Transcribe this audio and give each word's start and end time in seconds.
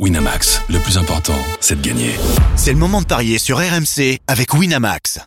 Winamax, 0.00 0.60
le 0.70 0.80
plus 0.80 0.98
important, 0.98 1.38
c'est 1.60 1.80
de 1.80 1.86
gagner. 1.86 2.10
C'est 2.56 2.72
le 2.72 2.78
moment 2.78 3.00
de 3.00 3.06
parier 3.06 3.38
sur 3.38 3.58
RMC 3.58 4.18
avec 4.26 4.52
Winamax. 4.52 5.20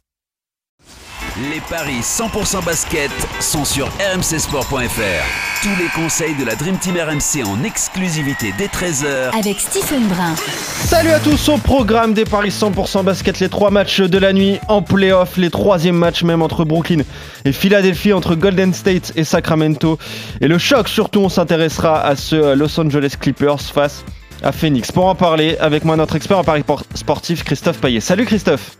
Les 1.53 1.61
paris 1.69 2.01
100% 2.01 2.65
basket 2.65 3.09
sont 3.39 3.63
sur 3.63 3.87
rmcsport.fr. 3.87 5.61
Tous 5.63 5.81
les 5.81 5.87
conseils 5.95 6.35
de 6.35 6.43
la 6.43 6.55
Dream 6.55 6.77
Team 6.79 6.97
RMC 6.97 7.45
en 7.45 7.63
exclusivité 7.63 8.53
dès 8.57 8.65
13h 8.65 9.39
avec 9.39 9.57
Stephen 9.57 10.05
Brun. 10.09 10.35
Salut 10.35 11.11
à 11.11 11.19
tous 11.21 11.47
au 11.47 11.57
programme 11.57 12.13
des 12.13 12.25
paris 12.25 12.49
100% 12.49 13.05
basket, 13.05 13.39
les 13.39 13.47
trois 13.47 13.71
matchs 13.71 14.01
de 14.01 14.17
la 14.17 14.33
nuit 14.33 14.59
en 14.67 14.81
playoff, 14.81 15.37
les 15.37 15.49
troisièmes 15.49 15.95
matchs 15.95 16.23
même 16.23 16.41
entre 16.41 16.65
Brooklyn 16.65 17.03
et 17.45 17.53
Philadelphie, 17.53 18.11
entre 18.11 18.35
Golden 18.35 18.73
State 18.73 19.13
et 19.15 19.23
Sacramento. 19.23 19.97
Et 20.41 20.49
le 20.49 20.57
choc 20.57 20.89
surtout, 20.89 21.21
on 21.21 21.29
s'intéressera 21.29 22.01
à 22.01 22.17
ce 22.17 22.53
Los 22.53 22.77
Angeles 22.77 23.13
Clippers 23.17 23.61
face 23.61 24.03
à 24.03 24.16
Phoenix. 24.51 24.91
Pour 24.91 25.05
en 25.05 25.15
parler, 25.15 25.57
avec 25.59 25.83
moi 25.83 25.95
notre 25.95 26.15
expert 26.15 26.37
en 26.37 26.43
paris 26.43 26.63
sportif 26.93 27.43
Christophe 27.43 27.81
Payet. 27.81 27.99
Salut 27.99 28.25
Christophe 28.25 28.77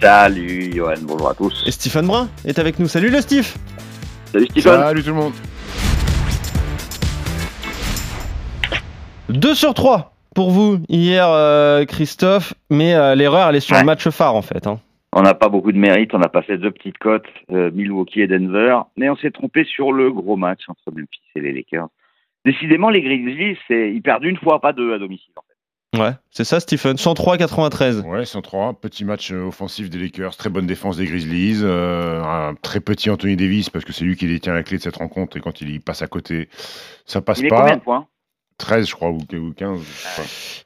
Salut 0.00 0.72
Johan, 0.74 0.94
bonjour 1.02 1.28
à 1.28 1.34
tous. 1.34 1.64
Et 1.66 1.70
Stephen 1.70 2.06
Brun 2.06 2.28
est 2.46 2.58
avec 2.58 2.78
nous. 2.78 2.88
Salut 2.88 3.10
le 3.10 3.20
Steve 3.20 3.54
Salut 4.32 4.46
Stephen 4.50 4.80
Salut 4.80 5.02
tout 5.02 5.10
le 5.10 5.14
monde 5.14 5.32
2 9.28 9.54
sur 9.54 9.74
3 9.74 10.12
pour 10.34 10.50
vous 10.50 10.78
hier 10.88 11.26
euh, 11.28 11.84
Christophe, 11.84 12.54
mais 12.68 12.94
euh, 12.94 13.14
l'erreur 13.14 13.48
elle 13.48 13.56
est 13.56 13.60
sur 13.60 13.76
le 13.76 13.84
match 13.84 14.08
phare 14.08 14.34
en 14.34 14.42
fait. 14.42 14.66
Hein. 14.66 14.80
On 15.12 15.22
n'a 15.22 15.34
pas 15.34 15.48
beaucoup 15.48 15.72
de 15.72 15.78
mérite, 15.78 16.14
on 16.14 16.22
a 16.22 16.28
passé 16.28 16.56
deux 16.56 16.70
petites 16.70 16.98
cotes, 16.98 17.26
euh, 17.50 17.70
Milwaukee 17.72 18.22
et 18.22 18.26
Denver, 18.26 18.78
mais 18.96 19.10
on 19.10 19.16
s'est 19.16 19.32
trompé 19.32 19.64
sur 19.64 19.92
le 19.92 20.12
gros 20.12 20.36
match 20.36 20.62
entre 20.68 20.92
Memphis 20.92 21.20
et 21.34 21.40
les 21.40 21.52
Lakers. 21.52 21.88
Décidément, 22.44 22.90
les 22.90 23.02
Grizzlies, 23.02 23.58
ils 23.68 24.02
perdent 24.02 24.24
une 24.24 24.38
fois, 24.38 24.60
pas 24.60 24.72
deux 24.72 24.94
à 24.94 24.98
domicile. 24.98 25.32
En 25.36 25.42
fait. 25.42 25.50
Ouais, 25.98 26.12
c'est 26.30 26.44
ça, 26.44 26.60
Stephen. 26.60 26.96
103-93. 26.96 28.02
Ouais, 28.06 28.24
103. 28.24 28.80
Petit 28.80 29.04
match 29.04 29.32
euh, 29.32 29.48
offensif 29.48 29.90
des 29.90 29.98
Lakers, 29.98 30.36
très 30.36 30.48
bonne 30.48 30.66
défense 30.66 30.96
des 30.96 31.06
Grizzlies. 31.06 31.60
Euh, 31.62 32.22
un 32.22 32.54
très 32.54 32.80
petit 32.80 33.10
Anthony 33.10 33.36
Davis, 33.36 33.70
parce 33.70 33.84
que 33.84 33.92
c'est 33.92 34.04
lui 34.04 34.16
qui 34.16 34.28
détient 34.28 34.54
la 34.54 34.62
clé 34.62 34.78
de 34.78 34.82
cette 34.82 34.96
rencontre. 34.96 35.36
Et 35.36 35.40
quand 35.40 35.60
il 35.60 35.70
y 35.70 35.80
passe 35.80 36.02
à 36.02 36.06
côté, 36.06 36.48
ça 37.06 37.20
passe 37.20 37.40
il 37.40 37.48
pas. 37.48 37.62
combien 37.62 37.76
de 37.76 37.82
points? 37.82 38.06
13, 38.58 38.88
je 38.88 38.94
crois, 38.94 39.10
ou 39.10 39.18
15. 39.56 39.80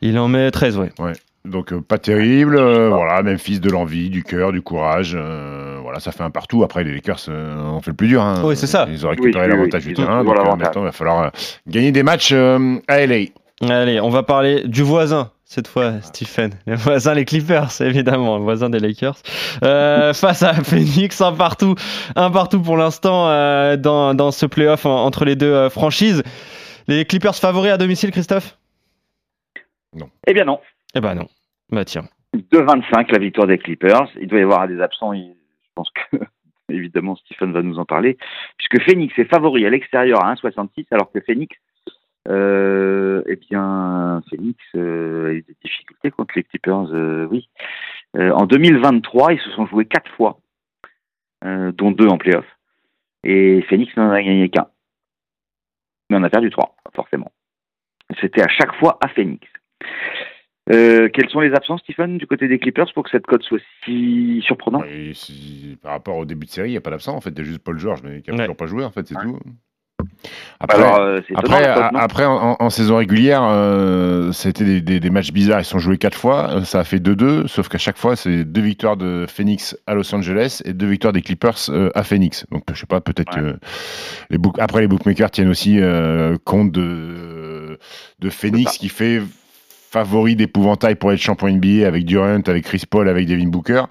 Il 0.02 0.18
en 0.18 0.28
met 0.28 0.50
13, 0.50 0.78
ouais. 0.78 0.90
Ouais. 0.98 1.12
Donc, 1.44 1.72
euh, 1.72 1.80
pas 1.80 1.98
terrible. 1.98 2.56
voilà, 2.56 3.22
même 3.22 3.38
fils 3.38 3.60
de 3.60 3.70
l'envie, 3.70 4.10
du 4.10 4.22
cœur, 4.22 4.52
du 4.52 4.62
courage. 4.62 5.14
voilà, 5.14 6.00
ça 6.00 6.12
fait 6.12 6.22
un 6.22 6.30
partout. 6.30 6.64
Après, 6.64 6.84
les 6.84 6.94
Lakers 6.94 7.28
ont 7.28 7.80
fait 7.80 7.90
le 7.90 7.96
plus 7.96 8.08
dur. 8.08 8.22
Hein. 8.22 8.42
Oui, 8.44 8.56
c'est 8.56 8.66
ça. 8.66 8.86
Ils 8.90 9.06
ont 9.06 9.10
récupéré 9.10 9.48
l'avantage 9.48 9.84
du 9.84 9.94
terrain. 9.94 10.24
Donc, 10.24 10.36
maintenant, 10.58 10.82
il 10.82 10.86
va 10.86 10.92
falloir 10.92 11.32
gagner 11.66 11.92
des 11.92 12.02
matchs 12.02 12.32
à 12.32 13.06
LA. 13.06 13.26
Allez, 13.60 14.00
on 14.00 14.10
va 14.10 14.22
parler 14.22 14.66
du 14.66 14.82
voisin 14.82 15.30
cette 15.44 15.68
fois, 15.68 16.00
Stephen. 16.02 16.52
Les 16.66 16.74
voisins, 16.74 17.14
les 17.14 17.24
Clippers, 17.24 17.80
évidemment, 17.80 18.38
les 18.38 18.42
voisins 18.42 18.70
des 18.70 18.80
Lakers. 18.80 19.16
Euh, 19.62 20.12
face 20.14 20.42
à 20.42 20.54
Phoenix, 20.54 21.20
un 21.20 21.32
partout, 21.32 21.74
un 22.16 22.30
partout 22.30 22.60
pour 22.60 22.76
l'instant 22.76 23.28
euh, 23.28 23.76
dans, 23.76 24.14
dans, 24.14 24.32
ce 24.32 24.46
playoff 24.46 24.86
entre 24.86 25.24
les 25.24 25.36
deux 25.36 25.52
euh, 25.52 25.70
franchises. 25.70 26.22
Les 26.88 27.04
Clippers 27.04 27.36
favoris 27.36 27.72
à 27.72 27.76
domicile, 27.76 28.10
Christophe? 28.10 28.58
Non. 29.94 30.10
Eh 30.26 30.34
bien 30.34 30.44
non. 30.44 30.58
Eh 30.94 31.00
ben 31.00 31.14
non. 31.14 31.28
Bah 31.70 31.84
tiens. 31.84 32.04
2-25 32.34 33.12
la 33.12 33.18
victoire 33.18 33.46
des 33.46 33.58
Clippers. 33.58 34.08
Il 34.20 34.28
doit 34.28 34.40
y 34.40 34.42
avoir 34.42 34.68
des 34.68 34.80
absents. 34.80 35.14
Je 35.14 35.32
pense 35.74 35.90
que 35.90 36.18
évidemment 36.68 37.16
Stephen 37.16 37.52
va 37.52 37.62
nous 37.62 37.78
en 37.78 37.84
parler. 37.84 38.16
Puisque 38.58 38.82
Phoenix 38.88 39.16
est 39.18 39.30
favori 39.30 39.66
à 39.66 39.70
l'extérieur 39.70 40.24
à 40.24 40.34
1,66 40.34 40.86
alors 40.90 41.10
que 41.12 41.20
Phoenix 41.20 41.56
euh, 42.28 43.22
eh 43.26 43.36
bien, 43.36 44.22
Phoenix 44.30 44.58
euh, 44.76 45.28
a 45.28 45.32
eu 45.32 45.42
des 45.42 45.56
difficultés 45.62 46.10
contre 46.10 46.34
les 46.36 46.44
Clippers, 46.44 46.92
euh, 46.92 47.26
oui. 47.30 47.48
En 48.16 48.46
2023, 48.46 49.32
ils 49.32 49.40
se 49.40 49.50
sont 49.50 49.66
joués 49.66 49.86
quatre 49.86 50.10
fois, 50.12 50.38
dont 51.42 51.90
deux 51.90 52.06
en 52.06 52.16
playoff. 52.16 52.46
Et 53.24 53.60
Phoenix 53.62 53.94
n'en 53.96 54.10
a 54.10 54.22
gagné 54.22 54.48
qu'un. 54.50 54.68
Mais 56.08 56.18
on 56.18 56.22
a 56.22 56.30
perdu 56.30 56.48
trois, 56.50 56.76
forcément. 56.94 57.32
C'était 58.20 58.42
à 58.42 58.48
chaque 58.48 58.72
fois 58.76 58.98
à 59.02 59.08
Phoenix. 59.08 59.44
Euh, 60.72 61.10
quelles 61.12 61.28
sont 61.28 61.40
les 61.40 61.52
absences, 61.52 61.80
Stephen, 61.82 62.16
du 62.16 62.26
côté 62.26 62.48
des 62.48 62.58
Clippers 62.58 62.92
pour 62.94 63.04
que 63.04 63.10
cette 63.10 63.26
cote 63.26 63.42
soit 63.42 63.60
si 63.84 64.40
surprenante 64.46 64.84
si, 65.12 65.76
Par 65.82 65.92
rapport 65.92 66.16
au 66.16 66.24
début 66.24 66.46
de 66.46 66.50
série, 66.50 66.68
il 66.68 66.72
n'y 66.72 66.78
a 66.78 66.80
pas 66.80 66.90
d'absence. 66.90 67.16
En 67.16 67.20
fait, 67.20 67.30
il 67.30 67.38
y 67.38 67.40
a 67.42 67.44
juste 67.44 67.58
Paul 67.58 67.78
George, 67.78 68.00
mais 68.02 68.22
qui 68.22 68.30
n'a 68.30 68.38
toujours 68.38 68.56
pas 68.56 68.66
joué, 68.66 68.84
en 68.84 68.90
fait, 68.90 69.06
c'est 69.06 69.14
tout. 69.14 69.38
Après, 70.60 70.78
Alors, 70.78 70.96
euh, 71.00 71.20
après, 71.34 71.64
après 71.66 72.24
en, 72.24 72.56
en, 72.58 72.70
saison 72.70 72.96
régulière, 72.96 73.42
euh, 73.42 74.32
c'était 74.32 74.64
des, 74.64 74.80
des, 74.80 75.00
des, 75.00 75.10
matchs 75.10 75.32
bizarres. 75.32 75.60
Ils 75.60 75.64
sont 75.66 75.78
joués 75.78 75.98
quatre 75.98 76.16
fois. 76.16 76.64
Ça 76.64 76.80
a 76.80 76.84
fait 76.84 76.98
2-2, 76.98 77.46
sauf 77.46 77.68
qu'à 77.68 77.78
chaque 77.78 77.98
fois, 77.98 78.16
c'est 78.16 78.44
deux 78.44 78.60
victoires 78.60 78.96
de 78.96 79.26
Phoenix 79.28 79.76
à 79.86 79.94
Los 79.94 80.14
Angeles 80.14 80.62
et 80.64 80.72
deux 80.72 80.86
victoires 80.86 81.12
des 81.12 81.22
Clippers 81.22 81.56
euh, 81.68 81.90
à 81.94 82.02
Phoenix. 82.04 82.46
Donc, 82.50 82.64
je 82.72 82.78
sais 82.78 82.86
pas, 82.86 83.00
peut-être 83.00 83.36
Ouais. 83.36 83.52
que 83.52 83.56
les 84.30 84.38
book... 84.38 84.58
après 84.58 84.80
les 84.80 84.88
bookmakers 84.88 85.30
tiennent 85.30 85.48
aussi 85.48 85.78
euh, 85.80 86.36
compte 86.44 86.72
de, 86.72 87.78
de 88.18 88.30
Phoenix 88.30 88.78
qui 88.78 88.88
fait 88.88 89.20
favori 89.94 90.34
d'épouvantail 90.34 90.96
pour 90.96 91.12
être 91.12 91.20
champion 91.20 91.48
NBA 91.48 91.86
avec 91.86 92.04
Durant, 92.04 92.40
avec 92.46 92.64
Chris 92.64 92.82
Paul, 92.88 93.08
avec 93.08 93.28
Devin 93.28 93.46
Booker. 93.46 93.84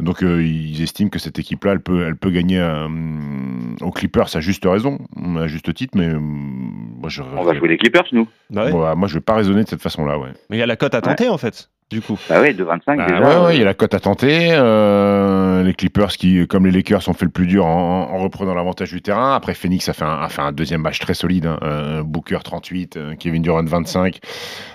Donc 0.00 0.22
euh, 0.22 0.42
ils 0.42 0.82
estiment 0.82 1.08
que 1.08 1.20
cette 1.20 1.38
équipe-là, 1.38 1.72
elle 1.72 1.80
peut, 1.80 2.04
elle 2.04 2.16
peut 2.16 2.30
gagner 2.30 2.58
euh, 2.58 2.88
aux 3.80 3.92
Clippers 3.92 4.34
à 4.34 4.40
juste 4.40 4.64
raison, 4.66 4.98
à 5.38 5.46
juste 5.46 5.72
titre, 5.72 5.96
mais 5.96 6.08
euh, 6.08 6.18
moi 6.18 7.08
je. 7.08 7.22
On 7.22 7.44
va 7.44 7.54
jouer 7.54 7.68
les 7.68 7.78
Clippers, 7.78 8.04
nous. 8.12 8.26
Bah 8.50 8.64
ouais. 8.64 8.72
Bon, 8.72 8.80
bah, 8.80 8.94
moi 8.96 9.06
je 9.06 9.14
vais 9.14 9.20
pas 9.20 9.36
raisonner 9.36 9.62
de 9.62 9.68
cette 9.68 9.80
façon-là, 9.80 10.18
ouais. 10.18 10.30
Mais 10.50 10.56
il 10.56 10.60
y 10.60 10.62
a 10.62 10.66
la 10.66 10.76
cote 10.76 10.94
à 10.94 11.00
tenter 11.00 11.28
en 11.28 11.38
fait, 11.38 11.70
du 11.90 12.00
coup. 12.00 12.18
Bah 12.28 12.40
oui, 12.42 12.52
2-25 12.52 12.96
Bah, 12.96 13.06
déjà. 13.06 13.20
ouais, 13.40 13.46
ouais, 13.46 13.54
il 13.56 13.58
y 13.60 13.62
a 13.62 13.64
la 13.64 13.74
cote 13.74 13.94
à 13.94 14.00
tenter. 14.00 14.48
euh, 14.52 15.62
les 15.62 15.72
Clippers 15.74 16.08
qui, 16.08 16.44
comme 16.48 16.66
les 16.66 16.72
Lakers, 16.72 17.08
ont 17.08 17.12
fait 17.12 17.24
le 17.26 17.30
plus 17.30 17.46
dur 17.46 17.64
en, 17.64 18.10
en 18.10 18.18
reprenant 18.18 18.54
l'avantage 18.54 18.90
du 18.90 19.00
terrain. 19.02 19.34
Après, 19.34 19.54
Phoenix 19.54 19.88
a 19.88 19.92
fait 19.92 20.04
un, 20.04 20.20
a 20.20 20.28
fait 20.28 20.42
un 20.42 20.50
deuxième 20.52 20.80
match 20.82 20.98
très 20.98 21.14
solide. 21.14 21.46
hein. 21.46 21.58
Euh, 21.62 22.02
Booker 22.02 22.38
38, 22.42 22.96
euh, 22.96 23.14
Kevin 23.18 23.42
Durant 23.42 23.64
25, 23.64 24.18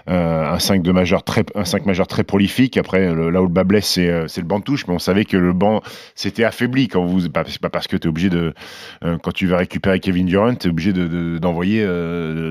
euh, 0.10 0.50
un 0.52 0.60
5 0.60 0.82
de 0.84 0.92
majeur 0.94 1.24
très, 1.24 1.44
un 1.56 1.66
5 1.66 1.86
majeur 1.86 2.08
très 2.08 2.24
prolifique. 2.24 2.78
Après, 2.78 3.14
le- 3.14 3.30
là 3.30 3.42
où 3.42 3.46
le 3.46 3.52
bas 3.52 3.64
blesse, 3.66 3.88
c'est, 3.88 4.28
c'est 4.30 4.42
le 4.42 4.48
banc 4.48 4.60
de 4.60 4.64
touche, 4.64 4.88
mais 4.88 4.94
on 4.94 5.00
savait 5.00 5.26
que 5.26 5.38
le 5.38 5.52
banc 5.54 5.82
s'était 6.16 6.46
affaibli 6.46 6.88
quand 6.88 7.04
vous, 7.06 7.30
pas, 7.30 7.44
c'est 7.46 7.60
pas 7.62 7.70
parce 7.70 7.88
que 7.88 7.98
tu 7.98 8.08
es 8.08 8.10
obligé 8.10 8.30
de, 8.30 8.54
quand 9.02 9.32
tu 9.34 9.48
vas 9.48 9.58
récupérer 9.58 10.00
Kevin 10.00 10.26
Durant, 10.28 10.56
tu 10.56 10.68
es 10.68 10.70
obligé 10.70 10.94
de, 10.94 11.08
de- 11.08 11.38
d'envoyer 11.40 11.86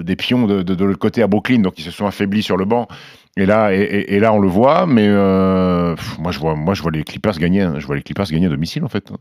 des 0.05 0.17
pions 0.17 0.47
de, 0.47 0.63
de, 0.63 0.75
de 0.75 0.85
l'autre 0.85 0.99
côté 0.99 1.23
à 1.23 1.27
Brooklyn. 1.27 1.61
Donc 1.61 1.79
ils 1.79 1.85
se 1.85 1.91
sont 1.91 2.07
affaiblis 2.07 2.43
sur 2.43 2.57
le 2.59 2.65
banc. 2.67 2.87
Et 3.37 3.47
là, 3.47 3.73
et, 3.73 3.81
et- 3.81 4.15
et 4.15 4.21
là, 4.21 4.33
on 4.33 4.39
le 4.41 4.49
voit, 4.49 4.87
mais 4.87 5.07
euh, 5.09 5.95
pff, 5.95 6.19
moi, 6.19 6.33
je 6.33 6.39
vois, 6.39 6.55
moi, 6.57 6.75
je 6.75 6.83
vois 6.83 6.91
les 6.91 7.05
Clippers 7.05 7.39
gagner. 7.39 7.63
hein. 7.63 7.75
Je 7.79 7.87
vois 7.87 7.97
les 7.97 8.03
Clippers 8.03 8.27
gagner 8.27 8.47
à 8.47 8.51
domicile, 8.51 8.85
en 8.85 8.89
fait, 8.89 9.11
hein. 9.13 9.17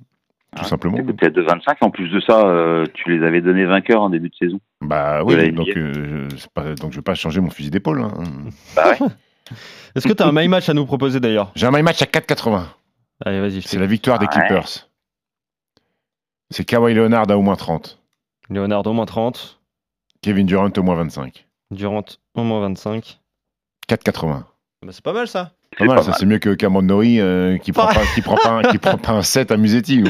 tout 0.58 0.66
simplement. 0.66 0.98
Écoute, 0.98 1.22
à 1.24 1.28
2-25. 1.30 1.78
En 1.82 1.92
plus 1.92 2.10
de 2.10 2.20
ça, 2.20 2.40
euh, 2.48 2.86
tu 2.94 3.12
les 3.16 3.26
avais 3.26 3.42
donnés 3.42 3.66
vainqueurs 3.66 4.02
en 4.02 4.10
début 4.10 4.30
de 4.30 4.36
saison. 4.36 4.60
Bah 4.82 5.20
de 5.20 5.24
oui, 5.26 5.52
donc, 5.52 5.68
euh, 5.78 6.28
pas, 6.56 6.74
donc 6.76 6.92
je 6.92 6.98
vais 6.98 7.04
pas 7.04 7.14
changer 7.16 7.40
mon 7.40 7.50
fusil 7.52 7.70
d'épaule. 7.70 8.02
hein. 8.02 8.14
Bah 8.76 8.90
ouais. 8.92 9.08
Est-ce 9.96 10.08
que 10.08 10.14
tu 10.14 10.24
as 10.24 10.28
un 10.28 10.32
my 10.32 10.48
match 10.48 10.70
à 10.70 10.74
nous 10.74 10.86
proposer 10.86 11.20
d'ailleurs? 11.20 11.52
J'ai 11.56 11.66
un 11.68 11.72
my 11.72 11.82
match 11.84 12.02
à 12.02 12.06
4,80. 12.06 12.64
Allez, 13.26 13.40
vas-y. 13.42 13.62
C'est 13.62 13.80
la 13.80 13.86
victoire 13.88 14.18
des 14.20 14.26
Ouais. 14.26 14.32
Clippers. 14.32 14.88
C'est 16.52 16.66
Kawhi 16.66 16.94
Leonard 16.94 17.30
à 17.30 17.38
au 17.38 17.42
moins 17.42 17.56
30. 17.56 18.00
Leonard 18.50 18.86
au 18.88 18.94
moins 18.94 19.06
30, 19.06 19.60
Kevin 20.22 20.46
Durant 20.48 20.70
au 20.76 20.82
moins 20.84 20.96
25. 20.96 21.46
Durant 21.72 22.04
au 22.36 22.44
moins 22.44 22.62
25. 22.62 23.20
4,80. 23.90 24.44
Bah, 24.86 24.92
c'est 24.92 25.04
pas 25.04 25.14
mal 25.14 25.28
ça. 25.28 25.52
Pas 25.78 25.86
mal, 25.86 25.98
pas 25.98 26.04
ça 26.04 26.10
mal. 26.12 26.18
c'est 26.20 26.26
mieux 26.26 26.40
que 26.40 26.54
Cameron 26.54 26.82
Norrie 26.82 27.20
euh, 27.20 27.58
qui, 27.58 27.72
prend 27.74 27.88
Pas- 27.88 27.96
pas, 27.96 28.02
qui, 28.16 28.22
prend 28.22 28.36
pas 28.38 28.50
un, 28.50 28.62
qui 28.64 28.78
prend 28.78 28.98
pas 28.98 29.12
un 29.12 29.22
7 29.22 29.52
à 29.52 29.58
Musetti. 29.58 30.04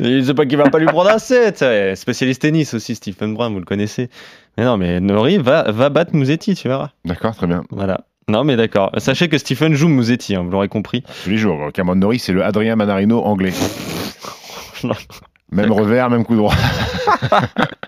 Et 0.00 0.22
c'est 0.24 0.34
pas 0.34 0.46
qu'il 0.46 0.56
va 0.58 0.70
pas 0.70 0.78
lui 0.78 0.86
prendre 0.86 1.10
un 1.10 1.18
7. 1.18 1.60
ouais. 1.62 1.94
Spécialiste 1.96 2.42
tennis 2.42 2.72
aussi, 2.74 2.94
Stephen 2.94 3.34
Brown, 3.34 3.52
vous 3.52 3.58
le 3.58 3.64
connaissez. 3.64 4.08
Mais 4.56 4.64
non, 4.64 4.76
mais 4.76 5.00
Nori 5.00 5.38
va, 5.38 5.70
va 5.72 5.88
battre 5.88 6.14
Mouzetti, 6.14 6.54
tu 6.54 6.68
verras. 6.68 6.90
D'accord, 7.04 7.34
très 7.34 7.46
bien. 7.46 7.64
Voilà. 7.70 8.02
Non, 8.28 8.44
mais 8.44 8.56
d'accord. 8.56 8.92
Sachez 8.98 9.28
que 9.28 9.36
Stephen 9.38 9.74
joue 9.74 9.88
Mouzetti, 9.88 10.34
hein, 10.36 10.42
vous 10.44 10.50
l'aurez 10.50 10.68
compris. 10.68 11.02
Tous 11.24 11.30
les 11.30 11.38
jours. 11.38 11.70
Cameron 11.74 11.96
Norrie, 11.96 12.18
c'est 12.20 12.32
le 12.32 12.44
Adrien 12.44 12.76
Manarino 12.76 13.20
anglais. 13.22 13.52
Même 15.52 15.70
revers, 15.72 16.08
même 16.08 16.24
coup 16.24 16.34
droit. 16.36 16.54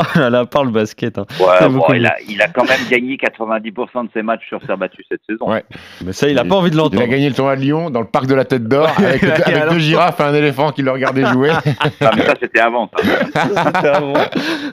Oh 0.00 0.18
là 0.18 0.30
là, 0.30 0.46
parle 0.46 0.70
basket. 0.70 1.18
hein. 1.18 1.26
Ouais, 1.40 1.68
bon, 1.68 1.84
il, 1.92 2.06
a, 2.06 2.14
il 2.28 2.40
a 2.40 2.48
quand 2.48 2.64
même 2.68 2.78
gagné 2.88 3.16
90% 3.16 4.04
de 4.04 4.10
ses 4.14 4.22
matchs 4.22 4.46
sur 4.48 4.60
terre 4.60 4.78
battue 4.78 5.04
cette 5.10 5.20
saison. 5.28 5.50
Ouais. 5.50 5.64
Mais 6.04 6.12
ça, 6.12 6.28
il 6.28 6.38
a 6.38 6.42
Il- 6.44 6.48
pas 6.48 6.54
envie 6.56 6.70
de 6.70 6.76
Il 6.76 6.78
a 6.78 6.82
l'entendre. 6.84 7.06
gagné 7.06 7.28
le 7.28 7.34
tournoi 7.34 7.56
de 7.56 7.60
Lyon 7.62 7.90
dans 7.90 8.00
le 8.00 8.06
parc 8.06 8.26
de 8.26 8.34
la 8.34 8.44
Tête 8.44 8.64
d'Or 8.68 8.88
avec, 8.96 9.22
avec 9.24 9.48
alors- 9.48 9.72
deux 9.72 9.78
girafes 9.80 10.20
et 10.20 10.22
un 10.22 10.34
éléphant 10.34 10.70
qui 10.72 10.82
le 10.82 10.90
regardaient 10.92 11.26
jouer. 11.26 11.50
Ah, 12.00 12.10
mais 12.16 12.24
ça, 12.24 12.34
c'était 12.40 12.60
avant. 12.60 12.88
Ça. 13.34 14.00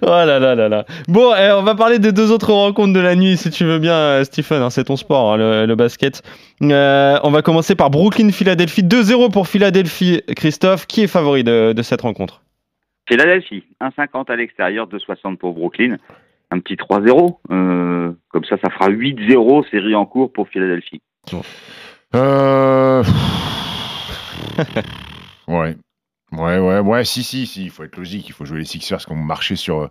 oh 0.01 0.07
là 0.07 0.39
là 0.39 0.55
là 0.55 0.69
là. 0.69 0.85
Bon, 1.07 1.33
eh, 1.35 1.51
on 1.51 1.63
va 1.63 1.75
parler 1.75 1.99
des 1.99 2.11
deux 2.11 2.31
autres 2.31 2.51
rencontres 2.53 2.93
de 2.93 2.99
la 2.99 3.15
nuit, 3.15 3.37
si 3.37 3.49
tu 3.49 3.63
veux 3.65 3.79
bien, 3.79 3.93
euh, 3.93 4.23
Stephen. 4.23 4.61
hein, 4.61 4.69
c'est 4.69 4.85
ton 4.85 4.95
sport, 4.95 5.33
hein, 5.33 5.37
le, 5.37 5.65
le 5.65 5.75
basket. 5.75 6.21
Euh, 6.61 7.17
on 7.23 7.31
va 7.31 7.41
commencer 7.41 7.75
par 7.75 7.89
Brooklyn-Philadelphie. 7.89 8.83
2-0 8.83 9.31
pour 9.31 9.47
Philadelphie. 9.47 10.21
Christophe, 10.35 10.85
qui 10.87 11.03
est 11.03 11.07
favori 11.07 11.43
de, 11.43 11.73
de 11.73 11.81
cette 11.81 12.01
rencontre? 12.01 12.41
Philadelphie, 13.07 13.63
1,50 13.81 14.31
à 14.31 14.35
l'extérieur, 14.35 14.87
2,60 14.87 15.37
pour 15.37 15.53
Brooklyn. 15.53 15.97
un 16.51 16.59
petit 16.59 16.75
3-0. 16.75 17.37
Euh, 17.51 18.13
comme 18.29 18.45
ça, 18.45 18.57
ça 18.63 18.69
fera 18.69 18.89
8-0 18.89 19.69
série 19.69 19.95
en 19.95 20.05
cours 20.05 20.31
pour 20.31 20.47
Philadelphie. 20.49 21.01
Euh... 22.15 23.03
ouais. 25.47 25.75
Ouais, 26.31 26.57
ouais, 26.59 26.79
ouais, 26.79 27.05
si, 27.05 27.23
si, 27.23 27.45
si, 27.45 27.65
il 27.65 27.69
faut 27.69 27.83
être 27.83 27.95
logique, 27.95 28.27
il 28.27 28.33
faut 28.33 28.45
jouer 28.45 28.59
les 28.59 28.65
Sixers 28.65 28.99
qui 28.99 29.11
ont 29.11 29.15
marché 29.15 29.55
sur, 29.55 29.89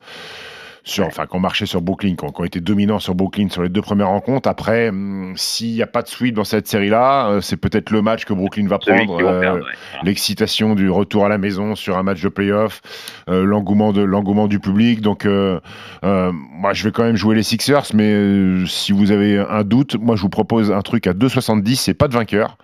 sur, 0.84 1.06
enfin, 1.06 1.26
qui 1.26 1.34
ont 1.34 1.40
marché 1.40 1.64
sur 1.64 1.80
Brooklyn, 1.80 2.14
qui 2.14 2.24
ont, 2.24 2.44
été 2.44 2.60
dominants 2.60 2.98
sur 2.98 3.14
Brooklyn 3.14 3.48
sur 3.48 3.62
les 3.62 3.70
deux 3.70 3.80
premières 3.80 4.08
rencontres. 4.08 4.48
Après, 4.48 4.90
hum, 4.90 5.32
s'il 5.34 5.72
n'y 5.72 5.82
a 5.82 5.86
pas 5.86 6.02
de 6.02 6.08
sweep 6.08 6.34
dans 6.34 6.44
cette 6.44 6.68
série-là, 6.68 7.28
euh, 7.28 7.40
c'est 7.40 7.56
peut-être 7.56 7.90
le 7.90 8.02
match 8.02 8.26
que 8.26 8.34
Brooklyn 8.34 8.68
va 8.68 8.78
prendre. 8.78 9.18
Euh, 9.20 9.60
l'excitation 10.02 10.74
du 10.74 10.90
retour 10.90 11.24
à 11.24 11.28
la 11.30 11.38
maison 11.38 11.74
sur 11.74 11.96
un 11.96 12.02
match 12.02 12.22
de 12.22 12.28
playoff, 12.28 12.82
euh, 13.30 13.44
l'engouement 13.44 13.92
de 13.92 14.02
l'engouement 14.02 14.46
du 14.46 14.60
public. 14.60 15.00
Donc, 15.00 15.24
moi, 15.24 16.72
je 16.72 16.84
vais 16.84 16.92
quand 16.92 17.04
même 17.04 17.16
jouer 17.16 17.34
les 17.34 17.42
Sixers, 17.42 17.94
mais 17.94 18.66
si 18.66 18.92
vous 18.92 19.10
avez 19.10 19.38
un 19.38 19.64
doute, 19.64 19.96
moi, 19.98 20.16
je 20.16 20.22
vous 20.22 20.28
propose 20.28 20.70
un 20.70 20.82
truc 20.82 21.06
à 21.06 21.12
2,70, 21.12 21.76
c'est 21.76 21.94
pas 21.94 22.08
de 22.08 22.14
vainqueur. 22.14 22.58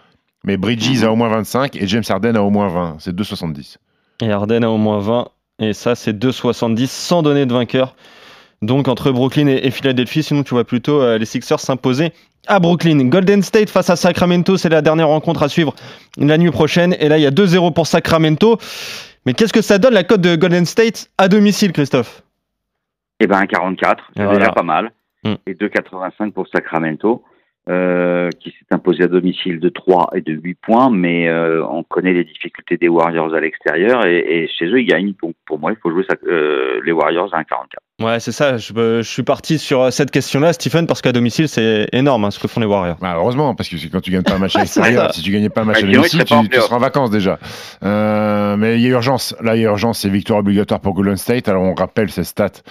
Mais 0.45 0.57
Bridges 0.57 1.01
mhm. 1.01 1.05
a 1.05 1.13
au 1.13 1.17
moins 1.17 1.29
25 1.29 1.77
et 1.77 1.87
James 1.87 2.03
Harden 2.09 2.37
a 2.37 2.43
au 2.43 2.51
moins 2.51 2.69
20. 2.69 2.97
C'est 2.99 3.15
2,70. 3.15 3.77
Et 4.23 4.31
Harden 4.31 4.65
a 4.65 4.71
au 4.71 4.79
moins 4.79 4.99
20. 4.99 5.29
Et 5.61 5.73
ça, 5.75 5.95
c'est 5.95 6.13
2,70 6.13 6.87
sans 6.87 7.23
donner 7.23 7.47
de 7.47 7.53
vainqueur. 7.53 7.95
Donc 8.63 8.89
entre 8.89 9.11
Brooklyn 9.11 9.47
et, 9.47 9.71
Philadelphie, 9.71 10.23
sinon 10.23 10.43
tu 10.43 10.51
vois 10.51 10.65
plutôt 10.65 11.01
euh, 11.01 11.17
les 11.17 11.25
Sixers 11.25 11.61
s'imposer 11.61 12.13
à 12.47 12.61
Brooklyn. 12.61 13.09
Golden 13.09 13.43
State 13.43 13.71
face 13.71 13.89
à 13.89 13.97
Sacramento, 13.97 14.57
c'est 14.57 14.69
la 14.69 14.83
dernière 14.83 15.09
rencontre 15.09 15.43
à 15.43 15.49
suivre 15.49 15.75
la 16.19 16.37
nuit 16.37 16.51
prochaine. 16.51 16.95
Et 16.99 17.09
là, 17.09 17.17
il 17.17 17.23
y 17.23 17.27
a 17.27 17.31
2-0 17.31 17.73
pour 17.73 17.87
Sacramento. 17.87 18.59
Mais 19.25 19.35
qu'est-ce 19.35 19.53
que 19.53 19.63
ça 19.63 19.79
donne 19.79 19.95
la 19.95 20.05
cote 20.05 20.21
de 20.21 20.37
Golden 20.37 20.67
State 20.67 21.11
à 21.17 21.29
domicile, 21.29 21.73
Christophe? 21.73 22.23
Eh 23.21 23.27
ben 23.27 23.47
44, 23.47 24.03
c'est 24.17 24.29
déjà 24.29 24.53
pas 24.53 24.63
mal. 24.63 24.93
Hmm. 25.25 25.35
Et 25.47 25.53
2,85 25.53 26.33
pour 26.33 26.49
Sacramento. 26.49 27.23
Euh, 27.71 28.31
qui 28.41 28.51
s'est 28.51 28.75
imposé 28.75 29.05
à 29.05 29.07
domicile 29.07 29.61
de 29.61 29.69
3 29.69 30.11
et 30.17 30.23
de 30.23 30.33
8 30.33 30.59
points, 30.61 30.91
mais 30.91 31.29
euh, 31.29 31.65
on 31.65 31.85
connaît 31.85 32.13
les 32.13 32.25
difficultés 32.25 32.77
des 32.77 32.89
Warriors 32.89 33.33
à 33.33 33.39
l'extérieur 33.39 34.05
et, 34.07 34.19
et, 34.19 34.49
chez 34.49 34.65
eux 34.65 34.81
ils 34.81 34.87
gagnent. 34.87 35.15
Donc 35.23 35.37
pour 35.47 35.61
moi, 35.61 35.71
il 35.71 35.77
faut 35.81 35.91
jouer 35.91 36.05
ça, 36.09 36.17
euh, 36.27 36.81
les 36.85 36.91
Warriors 36.91 37.33
à 37.33 37.43
1,44. 37.43 38.05
Ouais, 38.05 38.19
c'est 38.19 38.33
ça. 38.33 38.57
Je, 38.57 38.73
je, 38.75 39.03
suis 39.03 39.23
parti 39.23 39.59
sur 39.59 39.93
cette 39.93 40.11
question-là, 40.11 40.53
Stephen, 40.53 40.89
parce 40.89 41.01
qu'à 41.01 41.13
domicile, 41.13 41.49
c'est 41.49 41.87
énorme 41.93 42.25
hein, 42.25 42.33
ce 42.33 42.41
que 42.41 42.49
font 42.49 42.59
les 42.59 42.67
Warriors. 42.67 42.97
Bah, 43.01 43.15
heureusement, 43.17 43.55
parce 43.55 43.69
que 43.69 43.77
quand 43.89 44.01
tu 44.01 44.11
gagnes 44.11 44.25
pas 44.25 44.35
un 44.35 44.39
match 44.39 44.57
à 44.57 44.61
l'extérieur, 44.61 45.15
si 45.15 45.23
tu 45.23 45.31
gagnais 45.31 45.51
pas 45.51 45.61
un 45.61 45.67
match 45.67 45.85
à 45.85 45.87
domicile, 45.87 46.25
tu, 46.25 46.49
tu, 46.49 46.61
seras 46.61 46.77
en 46.77 46.81
vacances 46.81 47.11
déjà. 47.11 47.39
mais 47.83 48.77
il 48.77 48.81
y 48.81 48.87
a 48.87 48.91
urgence. 48.91 49.37
Là, 49.41 49.55
il 49.55 49.63
y 49.63 49.67
a 49.67 49.69
urgence. 49.69 50.01
C'est 50.01 50.11
victoire 50.11 50.41
obligatoire 50.41 50.81
pour 50.81 50.95
Golden 50.95 51.17
State. 51.17 51.49
Alors 51.49 51.63
on 51.63 51.75
rappelle 51.75 52.11
ces 52.11 52.25
stats. 52.25 52.63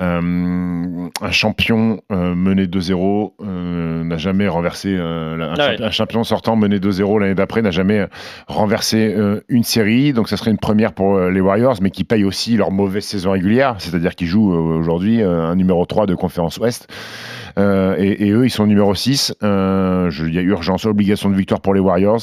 Euh, 0.00 1.10
un 1.20 1.30
champion 1.30 2.00
euh, 2.10 2.34
mené 2.34 2.64
2-0 2.64 3.32
euh, 3.42 4.04
n'a 4.04 4.16
jamais 4.16 4.48
renversé 4.48 4.96
un, 4.96 5.38
ah 5.38 5.72
un, 5.78 5.90
champion 5.90 6.24
sortant 6.24 6.56
mené 6.56 6.78
2-0 6.78 7.20
l'année 7.20 7.34
d'après 7.34 7.60
n'a 7.60 7.70
jamais 7.70 8.06
renversé 8.46 9.14
une 9.48 9.64
série. 9.64 10.14
Donc 10.14 10.28
ça 10.28 10.36
serait 10.38 10.50
une 10.50 10.58
première 10.58 10.92
pour 10.92 11.20
les 11.20 11.40
Warriors 11.40 11.76
mais 11.82 11.90
qui 11.90 12.04
payent 12.04 12.24
aussi 12.24 12.56
leur 12.56 12.70
mauvaise 12.70 13.04
saison 13.04 13.32
régulière. 13.32 13.76
C'est-à-dire 13.78 14.14
qu'ils 14.14 14.28
jouent 14.28 14.52
aujourd'hui 14.52 15.22
un 15.22 15.54
numéro 15.56 15.84
3 15.84 16.06
de 16.06 16.14
conférence 16.14 16.56
ouest. 16.58 16.88
Et, 17.58 18.30
eux 18.30 18.46
ils 18.46 18.50
sont 18.50 18.66
numéro 18.66 18.94
6 18.94 19.34
il 19.42 20.34
y 20.34 20.38
a 20.38 20.42
urgence 20.42 20.86
obligation 20.86 21.28
de 21.28 21.36
victoire 21.36 21.60
pour 21.60 21.74
les 21.74 21.80
Warriors. 21.80 22.22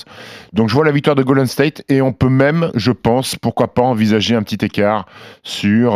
Donc 0.53 0.69
je 0.69 0.73
vois 0.73 0.85
la 0.85 0.91
victoire 0.91 1.15
de 1.15 1.23
Golden 1.23 1.45
State 1.45 1.83
et 1.87 2.01
on 2.01 2.13
peut 2.13 2.29
même 2.29 2.71
je 2.73 2.91
pense 2.91 3.35
pourquoi 3.35 3.73
pas 3.75 3.83
envisager 3.83 4.35
un 4.35 4.41
petit 4.41 4.65
écart 4.65 5.05
sur 5.43 5.93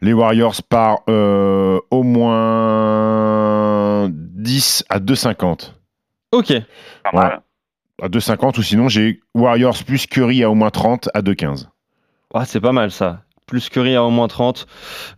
les 0.00 0.12
Warriors 0.12 0.62
par 0.62 1.00
euh, 1.08 1.80
au 1.90 2.02
moins 2.02 4.08
10 4.10 4.84
à 4.88 4.98
2,50. 4.98 5.72
Ok. 6.32 6.52
À 7.04 8.08
2,50 8.08 8.58
ou 8.58 8.62
sinon 8.62 8.88
j'ai 8.88 9.20
Warriors 9.34 9.84
plus 9.84 10.06
Curry 10.06 10.42
à 10.42 10.50
au 10.50 10.54
moins 10.54 10.70
30 10.70 11.08
à 11.14 11.22
2,15. 11.22 11.68
Ouais, 12.34 12.44
c'est 12.46 12.60
pas 12.60 12.72
mal 12.72 12.90
ça 12.90 13.22
plus 13.52 13.68
Curry 13.68 13.96
à 13.96 14.02
au 14.02 14.08
moins 14.08 14.28
30, 14.28 14.66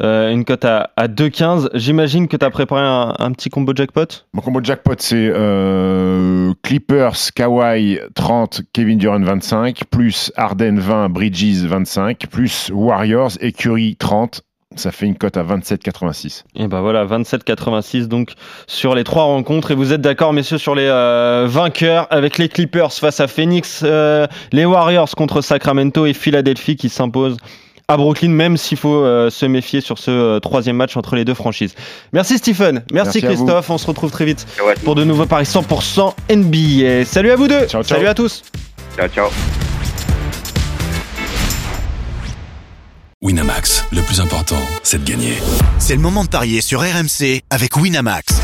euh, 0.03 0.33
une 0.33 0.45
cote 0.45 0.65
à, 0.65 0.91
à 0.97 1.07
2,15. 1.07 1.69
J'imagine 1.75 2.27
que 2.27 2.37
tu 2.37 2.45
as 2.45 2.51
préparé 2.51 2.83
un, 2.83 3.31
petit 3.31 3.49
combo 3.49 3.73
jackpot? 3.73 4.27
Mon 4.33 4.43
combo 4.43 4.59
jackpot, 4.61 4.97
c'est 4.99 5.31
euh, 5.33 6.53
Clippers, 6.65 7.15
Kawhi 7.33 8.01
30, 8.17 8.63
Kevin 8.73 8.99
Durant 8.99 9.21
25, 9.21 9.85
plus 9.89 10.33
Arden 10.35 10.81
20, 10.81 11.11
Bridges 11.11 11.65
25, 11.65 12.27
plus 12.29 12.73
Warriors 12.75 13.31
et 13.39 13.53
Curry 13.53 13.95
30. 13.95 14.43
Ça 14.75 14.91
fait 14.91 15.07
une 15.07 15.15
cote 15.15 15.37
à 15.37 15.45
27,86. 15.45 16.43
Et 16.57 16.67
ben 16.67 16.81
voilà, 16.81 17.07
27,86 17.07 18.09
donc 18.09 18.33
sur 18.67 18.97
les 18.97 19.05
trois 19.05 19.23
rencontres. 19.23 19.71
Et 19.71 19.77
vous 19.77 19.93
êtes 19.93 20.01
d'accord, 20.01 20.33
messieurs, 20.33 20.59
sur 20.59 20.75
les 20.75 20.89
euh, 20.89 21.47
vainqueurs 21.49 22.09
avec 22.11 22.37
les 22.39 22.49
Clippers 22.49 22.93
face 22.93 23.21
à 23.21 23.29
Phoenix, 23.29 23.85
les 24.51 24.65
Warriors 24.65 25.11
contre 25.17 25.41
Sacramento 25.41 26.05
et 26.05 26.15
Philadelphie 26.15 26.75
qui 26.75 26.89
s'imposent 26.89 27.37
à 27.89 27.97
Brooklyn, 27.97 28.31
même 28.31 28.57
s'il 28.57 28.79
faut 28.79 29.05
euh, 29.05 29.31
se 29.31 29.47
méfier 29.47 29.81
sur 29.81 29.99
ce 29.99 30.11
euh, 30.11 30.41
troisième 30.41 30.77
match 30.77 30.97
entre 30.97 31.17
les 31.17 31.25
deux 31.25 31.35
franchises. 31.35 31.75
Merci 32.13 32.39
Stephen, 32.39 32.83
merci, 32.93 33.21
Christophe, 33.21 33.69
on 33.71 33.79
se 33.79 33.87
retrouve 33.87 34.11
très 34.11 34.25
vite 34.25 34.47
pour 34.85 34.95
de 34.95 35.05
nouveaux 35.05 35.27
paris 35.27 35.45
100% 35.45 36.15
NBA. 36.31 37.05
Salut 37.05 37.31
à 37.31 37.37
vous 37.37 37.49
deux, 37.49 37.67
salut 37.83 38.07
à 38.07 38.15
tous. 38.15 38.43
Ciao, 38.97 39.09
ciao. 39.09 39.29
Winamax, 43.23 43.87
le 43.91 44.03
plus 44.03 44.21
important, 44.21 44.59
c'est 44.83 45.03
de 45.03 45.11
gagner. 45.11 45.33
C'est 45.79 45.95
le 45.95 46.03
moment 46.03 46.25
de 46.25 46.29
parier 46.29 46.61
sur 46.61 46.81
RMC 46.81 47.41
avec 47.49 47.77
Winamax. 47.77 48.44